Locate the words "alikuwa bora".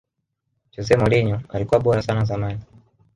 1.49-2.01